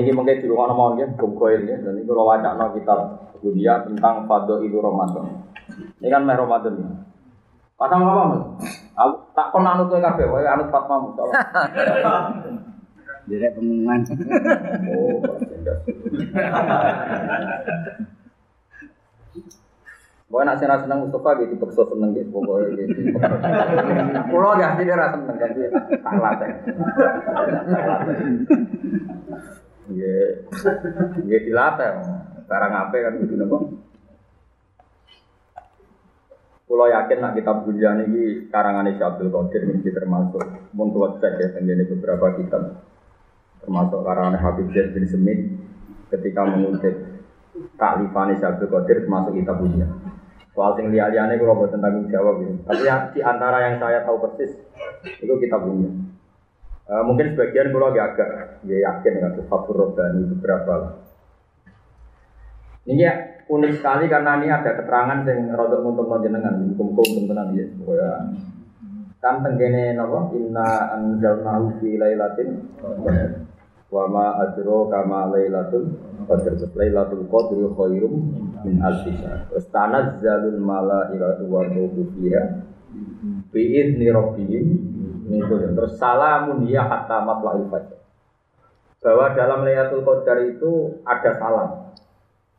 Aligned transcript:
Niki 0.00 0.16
mungkin 0.16 0.40
di 0.40 0.48
rumah 0.48 0.72
nomor 0.72 0.96
ya, 0.96 1.04
bungkoil 1.12 1.60
ya, 1.68 1.76
dan 1.76 2.00
itu 2.00 2.08
rawat 2.08 2.40
no 2.40 2.72
kita 2.72 2.94
dunia 3.44 3.84
tentang 3.84 4.24
fado 4.24 4.64
itu 4.64 4.80
Ramadan. 4.80 5.44
Ini 6.00 6.08
kan 6.08 6.24
meh 6.24 6.40
Ramadan 6.40 6.74
ya. 6.80 6.88
Pasang 7.76 8.00
apa 8.00 8.22
mas? 8.32 8.42
Aku 8.96 9.12
tak 9.36 9.52
kon 9.52 9.68
anut 9.68 9.92
tuh 9.92 10.00
kafe, 10.00 10.24
wae 10.24 10.48
anut 10.48 10.72
Fatma 10.72 11.04
musola. 11.04 11.32
Direk 13.28 13.60
pengumuman. 13.60 14.00
Oh, 14.88 15.20
Pokoknya 20.30 20.54
nak 20.54 20.58
senang 20.62 20.80
senang 20.86 21.02
Mustafa 21.02 21.42
gitu, 21.42 21.58
pekso 21.58 21.82
seneng 21.90 22.14
gitu, 22.14 22.30
pokoknya 22.30 22.86
gitu. 22.86 23.18
Pulau 24.30 24.54
ya 24.62 24.78
dia 24.78 24.94
rasa 24.94 25.18
seneng 25.18 25.36
kan 25.42 25.50
dia 25.58 25.68
tak 25.74 26.14
latih. 26.22 26.50
Iya, 29.90 30.46
iya 31.26 31.38
dilatih. 31.42 31.90
Sekarang 32.46 32.72
apa 32.74 32.94
kan 32.94 33.14
gitu 33.18 33.34
nopo. 33.34 33.56
Pulau 36.70 36.86
yakin 36.86 37.18
nak 37.18 37.34
kita 37.34 37.66
punya 37.66 37.98
ini 38.06 38.46
karangan 38.46 38.86
Abdul 38.86 39.34
Qadir 39.34 39.66
ini 39.66 39.90
termasuk 39.90 40.70
untuk 40.70 41.18
cek 41.18 41.34
ya, 41.42 41.48
ini 41.58 41.82
beberapa 41.82 42.30
kitab 42.38 42.86
termasuk 43.58 44.06
karangan 44.06 44.38
Habib 44.38 44.70
Zain 44.70 44.94
bin 44.94 45.02
Semit 45.10 45.50
ketika 46.14 46.46
mengutip 46.46 46.94
taklifan 47.74 48.38
Abdul 48.38 48.70
Qadir 48.70 49.02
termasuk 49.02 49.34
kita 49.34 49.52
punya. 49.58 49.86
Soal 50.54 50.78
sing 50.78 50.94
liya-liyane 50.94 51.38
kula 51.38 51.58
boten 51.58 51.82
tanggung 51.82 52.06
jawab 52.10 52.42
ini. 52.42 52.58
Tapi 52.66 52.82
ya, 52.82 53.10
di 53.14 53.20
antara 53.22 53.70
yang 53.70 53.78
saya 53.78 54.02
tahu 54.02 54.18
persis 54.18 54.50
itu 55.22 55.34
kita 55.38 55.56
punya. 55.58 55.90
E, 56.90 56.94
mungkin 57.06 57.38
sebagian 57.38 57.70
kula 57.70 57.94
agak 57.94 58.06
agak 58.18 58.30
ya 58.66 58.82
yakin 58.82 59.12
dengan 59.22 59.38
Fathur 59.46 59.78
Robbani 59.78 60.26
beberapa. 60.34 60.98
Ini 62.82 62.98
ya 62.98 63.14
unik 63.46 63.78
sekali 63.78 64.10
karena 64.10 64.42
ini 64.42 64.50
ada 64.50 64.74
keterangan 64.74 65.22
yang 65.22 65.54
rodok 65.54 65.86
untuk 65.86 66.18
jenengan 66.18 66.58
hukum-hukum 66.74 67.30
tenan 67.30 67.54
ya. 67.54 67.62
Pokoknya. 67.78 68.10
Kan 69.22 69.46
tenggene 69.46 69.94
napa? 69.94 70.34
Inna 70.34 70.98
anzalnahu 70.98 71.78
fi 71.78 71.94
lailatin 71.94 72.58
wa 73.90 74.04
ma 74.10 74.42
adro 74.42 74.90
kama 74.90 75.30
lailatul 75.30 75.94
qadr. 76.26 76.58
Lailatul 76.74 77.30
qadri 77.30 77.70
khairum 77.70 78.14
min 78.66 78.82
alfi 78.82 79.14
syahr. 79.14 79.46
Malaikatu 80.58 81.46
wa 81.46 81.62
ruhu 81.70 82.02
fiha 82.18 82.69
bi 83.50 83.62
idzni 83.74 84.08
rabbihim. 84.10 84.66
Itu 85.30 85.54
terus 85.78 85.94
salamun 85.94 86.66
ya 86.66 86.86
hatta 86.86 87.22
matla'il 87.22 87.70
fajr. 87.70 87.98
Bahwa 89.00 89.32
dalam 89.32 89.64
Lailatul 89.64 90.02
Qadar 90.02 90.38
itu 90.44 91.00
ada 91.06 91.30
salam. 91.38 91.70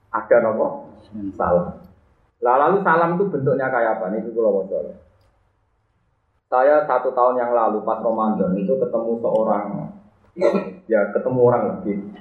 Ada 0.09 0.37
nopo 0.43 0.95
salam. 1.35 1.83
Lah 2.41 2.55
lalu 2.57 2.81
salam 2.81 3.19
itu 3.19 3.29
bentuknya 3.29 3.67
kayak 3.69 4.01
apa? 4.01 4.15
Nih 4.15 4.25
kalau 4.31 4.63
mau 4.63 4.65
saya 6.51 6.83
satu 6.83 7.15
tahun 7.15 7.39
yang 7.39 7.51
lalu 7.55 7.79
pas 7.87 8.03
Ramadan 8.03 8.51
itu 8.59 8.75
ketemu 8.75 9.11
seorang. 9.23 9.65
Ya 10.87 11.11
ketemu 11.11 11.39
orang 11.43 11.63
lebih 11.75 12.11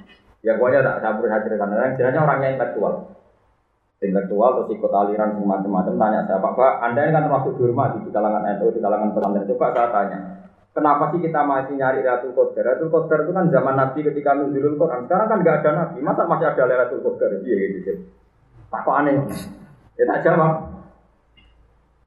ya 0.41 0.57
pokoknya 0.57 0.81
tak 1.01 1.21
berusaha 1.21 1.45
ceritakan 1.45 1.77
yang 1.77 1.97
jelasnya 1.97 2.21
orangnya 2.25 2.49
intelektual 2.57 2.93
intelektual 4.01 4.65
terus 4.65 4.73
ikut 4.73 4.91
aliran 4.91 5.37
semacam-macam 5.37 5.93
tanya 5.93 6.19
saya 6.25 6.41
pak 6.41 6.73
anda 6.81 6.99
ini 7.05 7.13
kan 7.13 7.23
termasuk 7.29 7.53
dihormati 7.61 7.97
di 8.01 8.09
kalangan 8.09 8.43
NU 8.57 8.73
di 8.73 8.81
kalangan 8.81 9.09
pesantren. 9.13 9.45
Coba 9.45 9.67
saya 9.77 9.87
tanya 9.93 10.19
kenapa 10.73 11.03
sih 11.13 11.19
kita 11.21 11.39
masih 11.45 11.73
nyari 11.77 12.01
Lailatul 12.01 12.33
Qadar? 12.33 12.65
Lailatul 12.65 12.89
Qadar 12.89 13.19
itu 13.23 13.31
kan 13.31 13.45
zaman 13.53 13.75
Nabi 13.77 13.99
ketika 14.01 14.31
nuzulul 14.33 14.75
Quran. 14.81 15.05
Sekarang 15.05 15.27
kan 15.29 15.37
nggak 15.45 15.57
ada 15.61 15.71
Nabi. 15.77 15.97
Masa 16.01 16.21
masih 16.25 16.47
ada 16.49 16.63
Lailatul 16.65 17.01
Qadar? 17.05 17.29
Iya 17.45 17.55
gitu 17.77 17.93
tak 18.71 18.87
kok 18.87 18.97
aneh. 19.03 19.15
Ya 19.99 20.03
tak 20.07 20.23
jawab. 20.23 20.53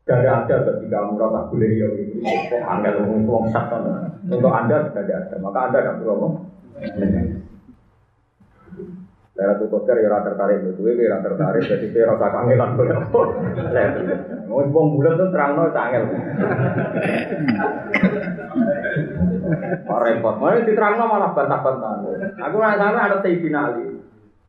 Gak 0.05 0.21
ada 0.21 0.57
ketika 0.69 0.99
merasa 1.09 1.49
boleh 1.49 1.71
ya 1.81 1.89
gitu. 1.97 2.21
Angel 2.61 3.05
ngomong 3.09 3.49
satu. 3.53 3.81
Untuk 4.25 4.53
anda 4.53 4.89
tidak 4.93 5.29
ada, 5.29 5.37
maka 5.41 5.59
anda 5.69 5.79
tidak 5.81 5.95
perlu 6.01 6.13
ngomong. 6.17 6.35
Lera 9.35 9.59
tuh 9.59 9.67
kotor 9.67 9.99
ya 9.99 10.15
tertarik 10.23 10.63
itu, 10.63 10.79
gue 10.79 10.95
ya 10.95 11.19
tertarik, 11.19 11.67
jadi 11.67 11.91
saya 11.91 12.15
rasa 12.15 12.31
kangenan 12.31 12.79
gue. 12.79 12.87
Mau 14.47 14.63
bong 14.71 14.95
bulan 14.95 15.19
tuh 15.19 15.35
angel. 15.35 16.05
Pak 19.83 19.99
repot, 20.07 20.35
mau 20.39 20.55
diterang 20.55 21.03
malah 21.03 21.35
bantah-bantah. 21.35 22.07
Aku 22.47 22.57
nggak 22.63 22.79
sana 22.79 23.11
ada 23.11 23.19
teh 23.27 23.43
finali. 23.43 23.99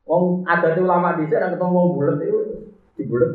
Wong 0.06 0.46
ada 0.46 0.78
tuh 0.78 0.86
lama 0.86 1.18
di 1.18 1.34
sana 1.34 1.50
ketemu 1.50 1.74
wong 1.74 1.90
bulat 1.98 2.22
itu 2.22 2.70
di 2.94 3.04
bulat. 3.10 3.32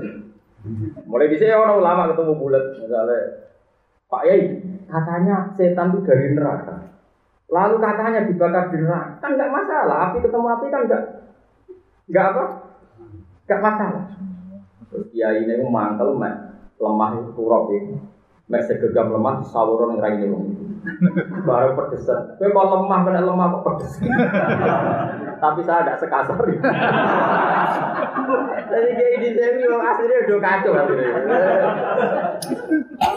Mulai 1.10 1.34
di 1.34 1.37
sini 1.43 1.50
orang 1.50 1.83
ulama 1.83 2.15
ketemu 2.15 2.33
bulat, 2.39 2.65
misalnya 2.78 3.50
Pak 4.06 4.22
Yai, 4.22 4.62
katanya 4.87 5.50
setan 5.59 5.91
itu 5.91 6.06
dari 6.06 6.31
neraka. 6.31 6.94
Lalu 7.50 7.75
katanya 7.83 8.22
dibakar 8.22 8.71
di 8.71 8.78
neraka, 8.78 9.19
kan 9.19 9.34
nggak 9.34 9.50
masalah. 9.50 9.97
Api 10.15 10.22
ketemu 10.22 10.47
api 10.47 10.66
kan 10.71 10.83
nggak 10.87 11.05
nggak 12.10 12.26
apa, 12.34 12.44
nggak 13.47 13.62
masalah. 13.62 14.04
Terus 14.91 15.06
Kiai 15.15 15.47
ini 15.47 15.62
mantel, 15.71 16.19
lemah 16.81 17.10
itu 17.22 17.31
kurang 17.38 17.71
ini. 17.71 17.94
Mek 18.50 18.66
segegam 18.66 19.15
lemah 19.15 19.47
sawuran 19.47 19.94
yang 19.94 20.03
raine 20.03 20.26
wong. 20.26 20.44
Baru 21.47 21.71
pedesan. 21.78 22.34
Kowe 22.34 22.50
kok 22.50 22.66
lemah 22.66 22.98
kena 23.06 23.22
lemah 23.22 23.47
kok 23.54 23.62
pedes. 23.62 23.93
Tapi 25.43 25.60
saya 25.62 25.87
tidak 25.87 25.98
sekasar. 26.03 26.34
Jadi 28.71 28.88
kayak 28.91 29.12
ini 29.22 29.28
saya 29.38 29.48
ini 29.54 29.65
aslinya 29.71 30.16
udah 30.27 30.38
kacau 30.42 30.72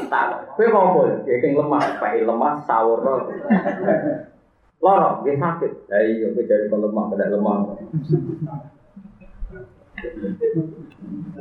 Tak, 0.06 0.26
kowe 0.54 0.66
mau 0.70 1.02
Ya 1.26 1.36
kayak 1.42 1.58
lemah, 1.58 1.82
pakai 1.98 2.22
lemah 2.30 2.54
sawur 2.70 3.02
Loro, 4.84 5.26
dia 5.26 5.34
sakit. 5.42 5.72
Ya 5.90 5.98
iya, 6.06 6.28
kowe 6.30 6.46
jadi 6.46 6.70
lemah 6.70 7.04
kena 7.10 7.34
lemah. 7.34 7.58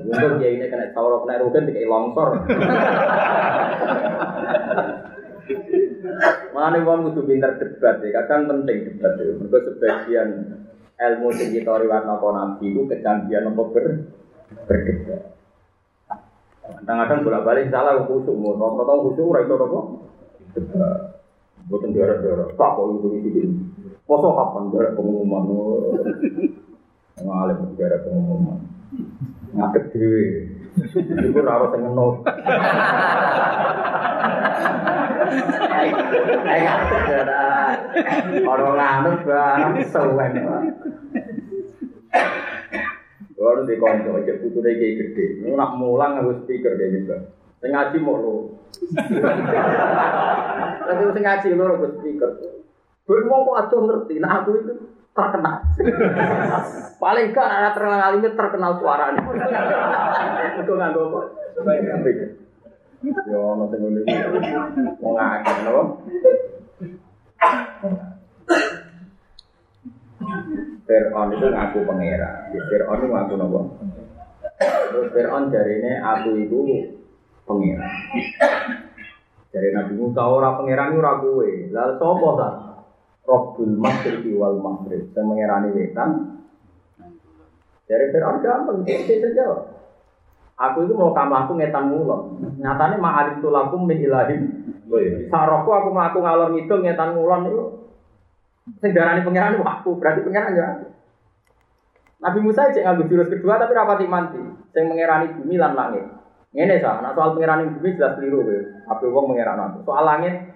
Untuk 0.03 0.33
dia 0.39 0.51
ini 0.55 0.67
kena 0.71 0.95
sawur 0.95 1.23
kena 1.27 1.43
rugen 1.43 1.67
dikai 1.67 1.87
longsor. 1.87 2.47
Mana 6.55 6.79
wong 6.87 7.11
kudu 7.11 7.27
pinter 7.27 7.59
debat 7.59 7.99
ya, 8.03 8.23
kadang 8.23 8.47
penting 8.47 8.87
debat 8.87 9.19
ya. 9.19 9.35
Mereka 9.35 9.59
sebagian 9.67 10.29
ilmu 10.99 11.29
sing 11.35 11.51
kita 11.51 11.73
riwayat 11.83 12.07
napa 12.07 12.29
nabi 12.31 12.71
itu 12.71 12.87
kecanggihan 12.87 13.51
apa 13.51 13.63
ber 13.73 13.87
berdebat. 14.69 15.21
Kadang-kadang 16.63 17.27
bolak-balik 17.27 17.75
salah 17.75 18.07
khusuk, 18.07 18.35
mau 18.39 18.55
rata-rata 18.55 18.95
khusuk 19.03 19.27
ora 19.27 19.41
iso 19.43 19.55
apa? 19.59 19.81
Debat. 20.55 20.99
Boten 21.67 21.95
daerah-daerah, 21.95 22.59
tak 22.59 22.71
kok 22.75 22.87
itu 22.91 23.09
iki. 23.23 23.43
Poso 24.03 24.35
kapan 24.35 24.71
daerah 24.75 24.93
pengumuman? 24.99 25.45
Ngalim 27.23 27.79
daerah 27.79 28.03
pengumuman. 28.03 28.59
Ngadeg 29.55 29.85
dhewe. 29.95 30.25
Iku 30.99 31.39
ora 31.45 31.53
ora 31.61 31.67
sing 31.71 31.81
ngenut. 31.85 32.17
Ayo 36.43 36.63
ngadeg 36.67 37.03
Ora 38.43 38.63
nganut 38.75 39.19
barang 39.23 39.75
suwen. 39.87 40.33
Baru 43.43 43.67
di 43.67 43.75
konco, 43.75 44.23
gede. 45.03 45.43
Mulang 45.43 46.23
harus 46.23 46.47
speaker 46.47 46.79
mau 47.99 48.19
lo. 48.19 48.35
Tapi 50.87 51.03
speaker. 51.99 52.31
Mau 53.27 53.43
kok 53.47 53.59
aja 53.67 53.77
ngerti. 53.83 54.15
Nah 54.23 54.47
itu 54.47 54.73
terkenal. 55.13 55.57
Paling 56.97 57.27
gak 57.37 57.49
ada 57.49 57.71
terkenal 57.77 58.11
ini 58.17 58.29
terkenal 58.33 58.73
suaranya. 58.81 59.23
Itu 60.57 60.73
nggak 60.73 60.91
gue 60.97 61.05
kok. 61.13 61.27
Yo, 63.29 63.41
nanti 63.59 63.77
gue 63.83 63.91
nih 63.99 64.05
mau 65.03 65.11
ngakak, 65.19 65.57
no? 65.67 65.83
Fir'aun 70.87 71.29
itu 71.35 71.47
ngaku 71.51 71.79
pangeran. 71.83 72.55
Fir'aun 72.71 72.99
itu 73.03 73.09
ngaku 73.11 73.35
nopo. 73.37 73.61
Terus 74.63 75.09
Fir'aun 75.11 75.51
dari 75.51 75.83
ini 75.83 75.93
aku 75.99 76.31
itu 76.39 76.59
pangeran. 77.45 77.93
Dari 79.53 79.69
Nabi 79.75 79.93
Musa 79.99 80.23
orang 80.23 80.57
pangeran 80.63 80.95
itu 80.95 81.01
ragu 81.03 81.33
Lalu 81.75 81.93
sopo 81.99 82.29
tak? 82.39 82.72
Robbul 83.23 83.79
Masjid 83.79 84.19
wal 84.35 84.59
Maghrib. 84.59 85.11
Saya 85.15 85.23
mengerani 85.23 85.71
wetan. 85.71 86.11
Dari 87.87 88.07
Fir'aun 88.11 88.43
gampang, 88.43 88.83
dia 88.87 89.05
saja. 89.05 89.47
Aku 90.59 90.87
itu 90.87 90.95
mau 90.95 91.11
kamu 91.11 91.35
aku 91.35 91.53
ngetan 91.59 91.91
mulon. 91.91 92.39
Nyatanya 92.61 92.97
ma'arif 93.01 93.43
tulakum 93.43 93.83
min 93.89 93.99
ilahim. 93.99 94.43
Sarokku 95.33 95.71
aku 95.73 95.89
melaku 95.91 96.19
ngalor 96.23 96.49
ngidul 96.55 96.81
ngetan 96.87 97.19
mulon 97.19 97.51
itu. 97.51 97.65
Sing 98.79 98.95
darani 98.95 99.27
pangeran 99.27 99.59
aku, 99.59 99.99
berarti 99.99 100.23
pangeran 100.23 100.55
ya 100.55 100.65
aku. 100.79 100.87
Nabi 102.23 102.39
Musa 102.39 102.71
cek 102.71 102.87
nganggo 102.87 103.11
jurus 103.11 103.27
kedua 103.27 103.59
tapi 103.59 103.75
rapati 103.75 104.07
manti. 104.07 104.39
Sing 104.71 104.87
mengerani 104.87 105.35
bumi 105.35 105.59
lan 105.59 105.75
langit. 105.75 106.07
Ngene 106.55 106.79
sa, 106.79 107.03
nah 107.03 107.11
soal 107.17 107.35
pengerani 107.35 107.75
bumi 107.75 107.99
jelas 107.99 108.15
keliru 108.15 108.47
kowe. 108.47 108.59
Apa 108.87 109.05
wong. 109.11 109.35
Soal 109.83 110.05
langit 110.07 110.52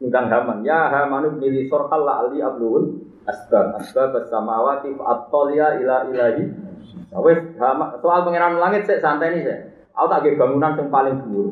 ngundang 0.00 0.26
Haman. 0.32 0.64
Ya 0.64 0.88
Hamanu 0.88 1.36
milih 1.36 1.68
sorkal 1.68 2.08
la 2.08 2.24
ali 2.24 2.40
ablul 2.40 3.04
asbab 3.28 3.76
asbab 3.76 4.16
samawati 4.26 4.96
at-taliya 4.96 5.76
ila 5.84 6.08
ilahi. 6.08 6.44
Nah, 7.12 7.20
wes 7.20 7.38
soal 8.00 8.20
pengeran 8.24 8.56
langit 8.56 8.88
sik 8.88 9.04
santai 9.04 9.36
nih 9.36 9.44
sik. 9.44 9.58
Aku 9.92 10.08
tak 10.08 10.24
bangunan 10.40 10.80
yang 10.80 10.88
paling 10.88 11.14
dhuwur. 11.20 11.48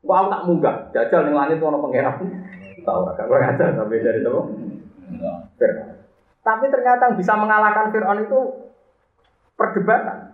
Kok 0.00 0.16
aku 0.16 0.28
tak 0.32 0.44
munggah, 0.46 0.76
jajal 0.94 1.20
ning 1.26 1.34
langit 1.36 1.58
ono 1.58 1.82
pangeran. 1.82 2.16
Tahu 2.80 3.04
ora 3.04 3.12
gak 3.12 3.28
ngajar 3.28 3.68
sampai 3.76 4.00
dari 4.00 4.20
itu. 4.24 4.32
Tapi 6.40 6.64
ternyata 6.72 7.12
yang 7.12 7.16
bisa 7.20 7.36
mengalahkan 7.36 7.92
Fir'aun 7.92 8.24
itu 8.24 8.38
perdebatan. 9.60 10.32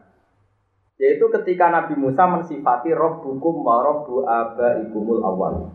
Yaitu 1.02 1.26
ketika 1.28 1.68
Nabi 1.74 1.98
Musa 1.98 2.30
mensifati 2.30 2.94
Rabbukum 2.94 3.66
wa 3.66 3.82
Rabbu 3.82 4.22
abaikumul 4.22 5.20
awal. 5.26 5.74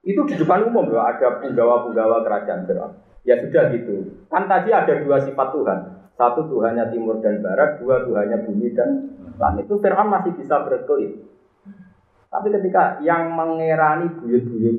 Itu 0.00 0.24
di 0.24 0.34
depan 0.40 0.72
umum 0.72 0.88
loh, 0.88 1.04
ada 1.04 1.44
penggawa-penggawa 1.44 2.24
kerajaan 2.24 2.64
Fir'aun. 2.64 2.92
Ya 3.28 3.36
sudah 3.36 3.68
gitu. 3.76 4.16
Kan 4.32 4.48
tadi 4.48 4.72
ada 4.72 4.96
dua 5.04 5.20
sifat 5.20 5.48
Tuhan. 5.52 5.78
Satu 6.16 6.48
Tuhannya 6.48 6.88
timur 6.88 7.20
dan 7.20 7.44
barat, 7.44 7.80
dua 7.80 8.08
Tuhannya 8.08 8.48
bumi 8.48 8.72
dan 8.72 9.12
langit. 9.36 9.68
Itu 9.68 9.76
Fir'aun 9.76 10.08
masih 10.08 10.32
bisa 10.40 10.64
berkelit. 10.64 11.20
Tapi 12.30 12.48
ketika 12.48 13.02
yang 13.04 13.34
mengerani 13.34 14.08
buyut-buyut 14.22 14.78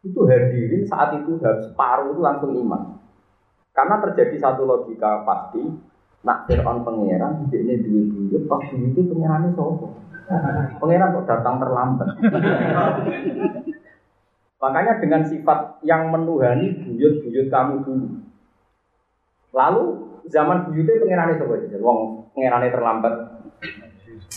itu 0.00 0.20
hadirin 0.24 0.88
saat 0.88 1.12
itu 1.20 1.36
separuh 1.36 2.16
itu 2.16 2.22
langsung 2.24 2.56
iman. 2.56 2.96
Karena 3.76 4.00
terjadi 4.00 4.36
satu 4.40 4.64
logika 4.64 5.28
pasti, 5.28 5.60
nak 6.24 6.48
Fir'aun 6.48 6.88
pangeran, 6.88 7.52
ini 7.52 7.84
duit, 7.84 8.48
pas 8.48 8.64
duit 8.72 8.96
itu 8.96 9.12
pangerannya 9.12 9.52
sopo. 9.52 9.92
Pangeran 10.80 11.16
kok 11.20 11.26
datang 11.28 11.56
terlambat. 11.60 12.08
Makanya 14.60 15.00
dengan 15.00 15.24
sifat 15.24 15.80
yang 15.82 16.12
menuhani 16.12 16.84
buyut-buyut 16.84 17.48
kamu 17.48 17.80
dulu. 17.80 18.08
Lalu 19.56 19.82
zaman 20.28 20.68
buyutnya 20.68 21.00
pangerannya 21.00 21.40
sopo 21.40 21.52
aja, 21.56 21.78
wong 21.80 21.98
pangerannya 22.36 22.68
terlambat 22.68 23.14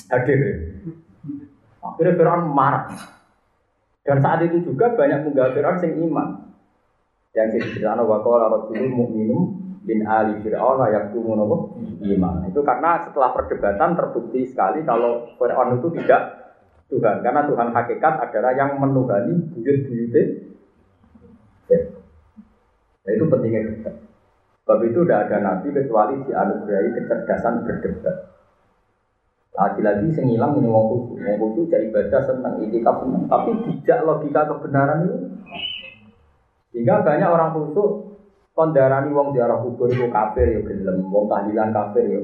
hadir. 0.10 0.40
Akhirnya 1.84 2.16
Fir'aun 2.16 2.44
marah. 2.56 2.88
Dan 4.04 4.24
saat 4.24 4.40
itu 4.48 4.64
juga 4.64 4.96
banyak 4.96 5.28
penggawa 5.28 5.52
Fir'aun 5.52 5.84
yang 5.84 5.96
iman. 6.08 6.28
Yang 7.36 7.48
diceritakan 7.60 8.08
wa 8.08 8.18
qala 8.24 8.46
rajulun 8.48 8.92
mu'minum 8.96 9.42
bin 9.84 10.08
ali 10.08 10.40
fir'aun 10.40 10.80
napa 10.80 11.58
iman. 12.00 12.36
Itu 12.48 12.64
karena 12.64 13.04
setelah 13.04 13.36
perdebatan 13.36 14.00
terbukti 14.00 14.48
sekali 14.48 14.88
kalau 14.88 15.36
Fir'aun 15.36 15.84
itu 15.84 15.92
tidak 16.00 16.43
Tuhan. 16.94 17.26
Karena 17.26 17.42
Tuhan 17.50 17.70
hakikat 17.74 18.14
adalah 18.30 18.54
yang 18.54 18.78
menuhani 18.78 19.34
buyut-buyutnya. 19.50 20.24
Nah, 23.04 23.12
itu 23.12 23.26
pentingnya 23.28 23.68
debat. 23.68 23.96
Sebab 24.64 24.80
itu 24.88 25.04
tidak 25.04 25.28
ada 25.28 25.38
nabi 25.44 25.76
kecuali 25.76 26.16
dianugerahi 26.24 26.90
kecerdasan 26.96 27.68
berdebat. 27.68 28.32
Lagi-lagi 29.54 30.08
sing 30.16 30.32
ilang 30.34 30.58
ini 30.58 30.72
wong 30.72 30.86
khusus, 30.90 31.20
wong 31.20 31.38
khusus 31.38 31.70
jadi 31.70 31.92
ibadah 31.92 32.22
senang, 32.26 32.58
itikaf 32.64 33.06
tapi 33.06 33.52
tidak 33.84 34.00
logika 34.02 34.50
kebenaran 34.50 35.06
itu. 35.06 35.18
Sehingga 36.74 37.06
banyak 37.06 37.30
orang 37.30 37.54
khusus 37.54 38.18
kondarani 38.58 39.14
wong 39.14 39.36
ziarah 39.36 39.62
kubur 39.62 39.92
itu 39.94 40.10
kafir 40.10 40.58
ya 40.58 40.60
gelem, 40.66 41.06
wong 41.06 41.30
tahlilan 41.30 41.70
kafir 41.70 42.06
ya 42.08 42.20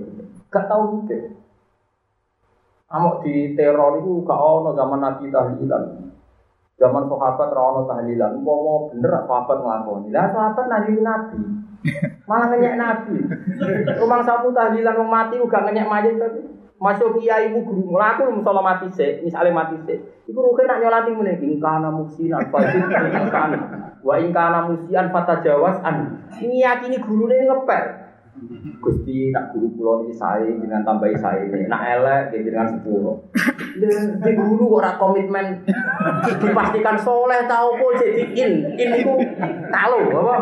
Gak 0.50 0.66
tahu 0.66 1.06
mikir. 1.06 1.38
Amok 2.90 3.22
di 3.22 3.54
teror 3.54 4.02
itu 4.02 4.26
gak 4.26 4.42
ono 4.42 4.74
zaman 4.74 4.98
Nabi 4.98 5.30
tahlilan. 5.30 5.84
Zaman 6.80 7.12
sahabat 7.12 7.50
ra 7.52 7.62
ono 7.76 7.82
tahlilan, 7.86 8.40
mau 8.40 8.88
bener 8.90 9.28
sahabat 9.28 9.58
nglakoni. 9.62 10.10
Lah 10.16 10.32
sahabat 10.32 10.66
nabi 10.72 10.96
Nabi. 11.04 11.40
Malah 12.24 12.48
ngenyek 12.56 12.76
Nabi. 12.80 13.16
Rumah 14.00 14.20
sapu 14.24 14.56
tahlilan 14.56 14.96
wong 14.96 15.12
mati 15.12 15.36
uga 15.44 15.68
ngenyek 15.68 15.92
mayit 15.92 16.16
tapi. 16.16 16.40
Masuk 16.80 17.20
kiai 17.20 17.52
ibu 17.52 17.68
guru 17.68 17.92
ngelaku 17.92 18.40
misalnya 18.40 18.64
mati 18.64 18.88
se, 18.96 19.20
misalnya 19.20 19.52
mati 19.52 19.76
se. 19.84 20.00
Ibu 20.32 20.40
rukin 20.40 20.64
nak 20.64 20.80
nyolati 20.80 21.12
mulai 21.12 21.36
ingkana 21.36 21.92
musinan 21.92 22.48
fajir 22.48 22.88
ingkana, 22.88 24.00
wa 24.00 24.16
ingkana 24.16 24.72
musian 24.72 25.12
fata 25.12 25.44
jawas 25.44 25.84
an. 25.84 26.24
Ini 26.40 26.64
yakini 26.64 27.04
guru 27.04 27.28
ini 27.28 27.52
ngepel. 27.52 28.09
Gusti 28.80 29.36
nak 29.36 29.52
guru 29.52 29.68
pulau 29.76 30.08
ini 30.08 30.16
saya 30.16 30.48
dengan 30.48 30.80
tambahi 30.88 31.12
saya 31.20 31.44
ini, 31.44 31.68
nak 31.68 31.84
elek 31.84 32.32
gitu 32.32 32.56
dengan 32.56 32.72
sepuluh. 32.72 33.16
Di 34.24 34.32
guru 34.32 34.80
orang 34.80 34.96
komitmen 34.96 35.46
dipastikan 36.40 36.96
soleh 36.96 37.44
tahu 37.44 37.76
kok 37.76 37.92
jadi 38.00 38.24
in, 38.32 38.52
in 38.80 38.90
itu 39.04 39.14
tahu 39.68 40.00
apa? 40.16 40.36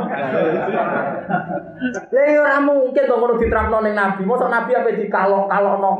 Lah 2.13 2.25
ya 2.29 2.38
ora 2.45 2.61
mungkin 2.61 3.03
kok 3.09 3.17
ngono 3.17 3.41
diterapno 3.41 3.77
ning 3.81 3.97
nabi. 3.97 4.21
Mosok 4.29 4.53
nabi 4.53 4.71
apa 4.77 4.94
dikalok-kalokno. 4.94 5.91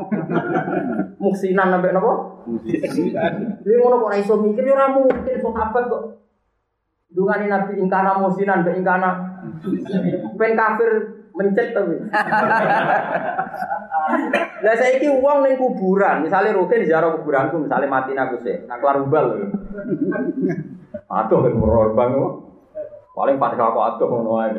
Muksinan 1.18 1.74
sampai 1.74 1.90
napa? 1.90 2.14
Lha 3.66 3.74
ngono 3.74 3.96
kok 4.06 4.14
iso 4.14 4.34
mikir 4.38 4.62
ya 4.62 4.78
ora 4.78 4.86
mungkin 4.94 5.34
sahabat 5.42 5.84
kok. 5.90 6.02
Dungane 7.10 7.50
nabi 7.50 7.80
ingkana 7.82 8.22
musinan 8.22 8.62
be 8.62 8.76
ingkana 8.78 9.10
ben 10.36 10.52
kafir 10.54 11.17
mencet 11.38 11.70
tapi. 11.70 11.94
Lah 14.58 14.74
saiki 14.74 15.06
wong 15.06 15.46
ning 15.46 15.54
kuburan, 15.54 16.26
misalnya 16.26 16.58
rugen 16.58 16.82
ziarah 16.82 17.14
kuburanku, 17.14 17.62
misalnya 17.62 17.86
mati 17.86 18.18
aku 18.18 18.42
sih, 18.42 18.66
nak 18.66 18.82
keluar 18.82 18.98
ubal. 19.06 19.26
Aduh 21.08 21.38
kan 21.46 21.94
bang 21.94 22.12
Paling 23.14 23.36
pada 23.38 23.58
aku 23.58 23.78
aduh 23.82 24.06
ngono 24.10 24.32
ae. 24.42 24.50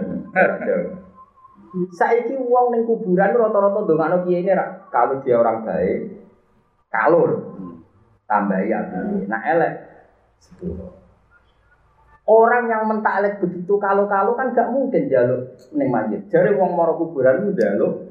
Saiki 1.94 2.34
uang 2.34 2.74
neng 2.74 2.84
kuburan 2.88 3.38
rata-rata 3.38 3.86
dongakno 3.86 4.26
kiai 4.26 4.42
ini 4.42 4.52
kalau 4.90 5.22
dia 5.22 5.38
orang 5.38 5.62
baik, 5.62 6.26
kalau 6.90 7.30
tambah 8.26 8.58
ya, 8.66 8.82
nah 9.30 9.42
elek 9.46 9.74
Orang 12.30 12.70
yang 12.70 12.86
mentaklek 12.86 13.42
begitu 13.42 13.82
kalau-kalau 13.82 14.38
kan 14.38 14.54
gak 14.54 14.70
mungkin 14.70 15.10
jaluk 15.10 15.50
neng 15.74 15.90
mayit. 15.90 16.30
Jadi 16.30 16.54
uang 16.54 16.78
moro 16.78 16.94
kuburan 16.94 17.42
itu 17.42 17.58
jaluk 17.58 18.06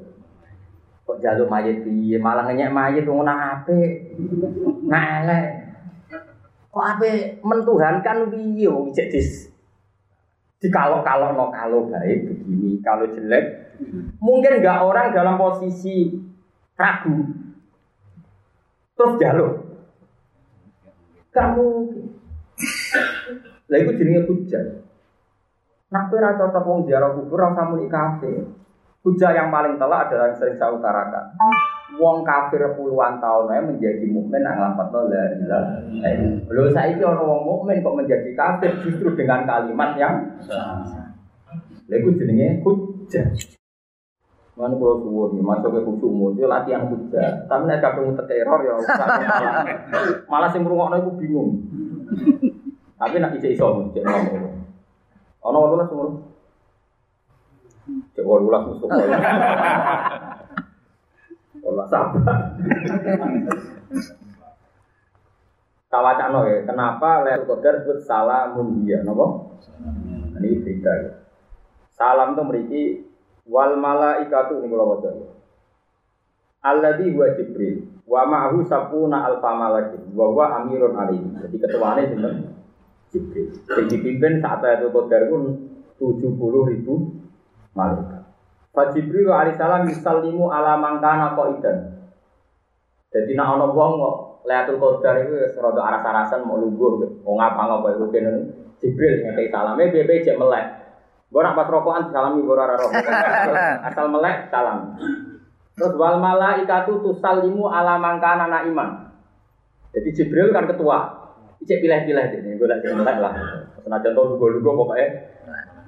kok 1.06 1.22
jaluk 1.22 1.46
mayit 1.46 1.86
piye 1.86 2.18
malah 2.18 2.50
ngenyek 2.50 2.74
mayit 2.74 3.06
ngono 3.06 3.30
ape. 3.30 4.10
Nah 4.90 5.22
elek. 5.22 5.46
Kok 6.74 6.84
ape 6.84 7.10
mentuhankan 7.46 8.26
piye 8.34 8.66
wong 8.66 8.90
cek 8.90 9.08
dis 9.14 9.48
di 10.58 10.68
kalau 10.74 11.06
kalau 11.06 11.38
no 11.38 11.54
kalau 11.54 11.86
baik 11.86 12.26
begini, 12.26 12.82
kalau 12.82 13.06
jelek 13.14 13.78
mungkin 14.18 14.58
nggak 14.58 14.82
orang 14.82 15.14
dalam 15.14 15.38
posisi 15.38 16.18
ragu 16.74 17.30
terus 18.98 19.14
jalur. 19.22 19.52
Kamu 21.30 21.66
lah 23.68 23.78
itu 23.84 23.92
jenenge 24.00 24.24
hujan. 24.24 24.64
Nak 25.88 26.12
kowe 26.12 26.20
ora 26.20 26.36
cocok 26.36 26.64
wong 26.64 26.80
ziarah 26.88 27.12
kubur 27.16 27.40
ora 27.40 27.64
muni 27.68 27.88
kafe. 27.88 28.32
Hujah 29.04 29.30
yang 29.30 29.48
paling 29.48 29.78
telak 29.78 30.10
adalah 30.10 30.32
yang 30.32 30.36
sering 30.36 30.56
saya 30.58 30.74
utarakan. 30.74 31.32
Wong 31.96 32.26
kafir 32.26 32.60
puluhan 32.76 33.22
tahun 33.22 33.48
aja 33.48 33.62
menjadi 33.64 34.04
mukmin 34.10 34.44
nang 34.44 34.60
nglafatno 34.60 35.08
la 35.08 35.22
ilaha 35.32 35.80
illallah. 35.88 36.50
Lho 36.50 36.62
saiki 36.74 37.00
ana 37.00 37.22
wong 37.24 37.40
mukmin 37.46 37.80
kok 37.80 37.96
menjadi 37.96 38.30
kafir 38.36 38.72
justru 38.84 39.16
dengan 39.16 39.48
kalimat 39.48 39.96
yang 39.96 40.14
Lha 41.88 41.94
iku 41.96 42.10
jenenge 42.20 42.60
hujah. 42.60 43.24
Mana 44.58 44.74
kalau 44.74 44.98
suwun, 45.06 45.38
masuk 45.38 45.70
ke 45.70 45.80
kusumu, 45.86 46.34
itu 46.34 46.42
latihan 46.50 46.90
hujah. 46.90 47.46
Tapi 47.46 47.62
nek 47.64 47.78
kabeh 47.78 48.10
teror 48.26 48.60
ya 48.66 48.74
malah 50.26 50.50
sing 50.50 50.66
ngrungokno 50.66 50.98
iku 50.98 51.10
bingung. 51.14 51.62
Tapi 52.98 53.16
nak 53.22 53.38
iso 53.38 53.66
cek 53.94 54.02
ngomong. 54.02 54.58
Ono 55.46 55.58
ono 55.70 55.74
lah 55.78 55.86
semua. 55.86 56.10
Cek 58.18 58.26
walu 58.26 58.50
lah 58.50 58.66
musuh. 58.66 58.90
Allah 61.68 61.86
sabar. 61.86 62.58
Kawacano 65.88 66.44
ya, 66.44 66.68
kenapa 66.68 67.24
Lailatul 67.24 67.48
Qadar 67.48 67.80
disebut 67.80 68.04
salamun 68.04 68.84
dia, 68.84 69.00
nopo? 69.00 69.56
Ini 70.36 70.60
cerita 70.60 70.92
ya. 70.92 71.10
Salam 71.96 72.36
itu 72.36 72.42
memiliki 72.44 72.82
wal 73.48 73.80
malaikatu 73.80 74.60
ini 74.60 74.68
kalau 74.68 75.00
wajar. 75.00 75.16
Alladhi 76.60 77.08
huwa 77.16 77.32
Jibril 77.32 77.88
wa 78.04 78.28
ma'ahu 78.28 78.68
sapuna 78.68 79.32
alfa 79.32 79.50
malakin 79.56 80.12
wa 80.12 80.28
huwa 80.28 80.60
amirun 80.60 80.92
alaihi. 80.92 81.40
Jadi 81.40 81.56
ketuanya 81.56 82.04
sinten? 82.04 82.57
Jibril. 83.08 83.48
Yang 83.66 83.86
dipimpin 83.96 84.40
saat 84.44 84.60
itu 84.60 84.88
Qadar 84.92 85.22
pun 85.32 85.42
70 85.96 86.70
ribu 86.70 86.94
malaikat. 87.72 88.22
Fa 88.72 88.82
Jibril 88.92 89.32
alaihissalam 89.32 89.88
yusallimu 89.88 90.52
ala 90.52 90.76
mangkana 90.76 91.32
qaidan. 91.34 91.98
Jadi 93.08 93.32
nak 93.32 93.56
ana 93.56 93.66
wong 93.72 93.92
kok 93.96 94.16
Lailatul 94.44 94.78
Qadar 94.80 95.24
itu 95.24 95.34
rada 95.56 95.80
aras-arasan 95.80 96.44
mau 96.44 96.60
lungguh 96.60 97.24
wong 97.24 97.36
ngapa 97.40 97.62
ngapa 97.64 97.88
iku 97.96 98.06
kene 98.12 98.30
Jibril 98.78 99.24
ngekei 99.26 99.50
salame 99.50 99.90
bebe 99.90 100.22
jek 100.22 100.38
melek. 100.38 100.66
Mbok 101.28 101.42
nak 101.44 101.56
pas 101.58 101.68
rokokan 101.68 102.08
salami 102.08 102.40
mbok 102.44 102.56
ora 102.56 102.76
rokok. 102.76 103.04
Asal 103.88 104.06
melek 104.12 104.48
salam. 104.52 104.96
Terus 105.74 105.94
wal 105.98 106.18
malaikatu 106.22 107.02
tusallimu 107.02 107.66
ala 107.70 107.98
mangkana 107.98 108.46
na 108.46 108.62
iman. 108.64 109.10
Jadi 109.96 110.08
Jibril 110.14 110.54
kan 110.54 110.70
ketua. 110.70 111.17
Icek 111.58 111.82
pilih-pilih 111.82 112.26
ini, 112.38 112.50
gue 112.54 112.68
lagi 112.70 112.86
melek 112.94 113.18
lah. 113.18 113.34
Senajan 113.82 114.14
tau 114.14 114.30
lugu-lugu 114.30 114.70
pokoknya 114.86 115.06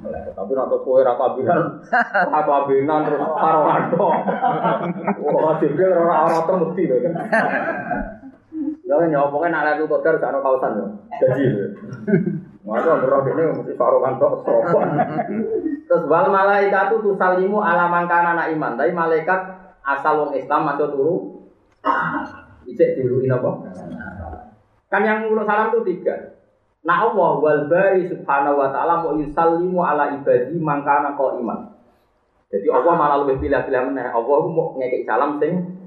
melek. 0.02 0.34
Tapi 0.34 0.50
nak 0.56 0.66
tuh 0.66 0.80
kue 0.82 1.06
raka 1.06 1.38
binan, 1.38 1.60
raka 2.34 2.56
binan 2.66 3.00
terus 3.06 3.22
karo 3.22 3.60
rado. 3.62 4.08
Wah 5.22 5.54
Jibril 5.62 5.94
orang-orang 5.94 6.42
temudi 6.48 6.82
loh 6.90 6.98
kan. 7.06 7.12
Ya 8.82 8.98
nyopongnya 9.06 9.54
nak 9.54 9.62
lihat 9.78 9.86
kotor 9.86 10.18
gak 10.18 10.34
ada 10.34 10.42
kausan 10.42 10.72
loh. 10.74 10.90
Jadi 11.22 11.44
Maka 12.60 13.02
ngerok 13.02 13.26
ini 13.32 13.42
mesti 13.56 13.72
farokan 13.72 14.20
tok 14.20 14.44
sopan. 14.44 14.88
Terus 15.88 16.04
wal 16.06 16.28
malaikatu 16.28 17.00
tusalimu 17.00 17.64
ala 17.64 17.88
mangkana 17.88 18.36
anak 18.36 18.52
iman. 18.52 18.76
Tapi 18.76 18.92
malaikat 18.92 19.40
asal 19.80 20.22
wong 20.22 20.32
Islam 20.36 20.68
masuk 20.68 20.92
turu. 20.92 21.16
Ijek 22.68 23.00
diuluin 23.00 23.32
apa? 23.32 23.50
Kan 24.90 25.06
yang 25.06 25.30
ngurus 25.30 25.46
salam 25.46 25.70
itu 25.70 25.80
tiga. 25.86 26.34
Nah 26.82 27.06
Allah 27.06 27.32
wal 27.38 27.70
bari 27.70 28.10
subhanahu 28.10 28.58
wa 28.58 28.68
ta'ala 28.74 29.06
mau 29.06 29.14
yusallimu 29.14 29.78
ala 29.78 30.18
ibadi 30.18 30.58
mangkana 30.58 31.14
kau 31.14 31.38
iman. 31.38 31.70
Jadi 32.50 32.66
Allah 32.66 32.98
malah 32.98 33.16
lebih 33.22 33.46
pilih-pilih 33.46 33.94
mana. 33.94 34.10
Allah 34.10 34.38
mau 34.50 34.74
ngekik 34.74 35.06
salam 35.06 35.38
sing 35.38 35.78